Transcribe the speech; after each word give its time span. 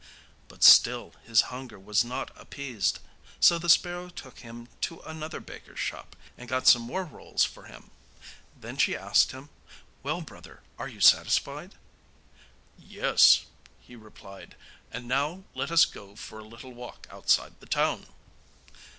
But 0.47 0.63
still 0.63 1.13
his 1.25 1.41
hunger 1.53 1.77
was 1.77 2.03
not 2.03 2.31
appeased; 2.35 2.97
so 3.39 3.59
the 3.59 3.69
sparrow 3.69 4.09
took 4.09 4.39
him 4.39 4.67
to 4.87 5.01
another 5.01 5.39
baker's 5.39 5.77
shop, 5.79 6.15
and 6.39 6.49
got 6.49 6.65
some 6.65 6.81
more 6.81 7.03
rolls 7.05 7.45
for 7.45 7.65
him. 7.65 7.91
Then 8.59 8.77
she 8.77 8.95
asked 8.97 9.31
him: 9.31 9.49
'Well, 10.01 10.21
brother, 10.21 10.63
are 10.79 10.87
you 10.87 11.01
satisfied?' 11.01 11.75
'Yes,' 12.79 13.45
he 13.79 13.95
replied; 13.95 14.55
'and 14.91 15.07
now 15.07 15.43
let 15.53 15.69
us 15.69 15.85
go 15.85 16.15
for 16.15 16.39
a 16.39 16.45
little 16.47 16.73
walk 16.73 17.05
outside 17.11 17.59
the 17.59 17.67
town. 17.67 18.07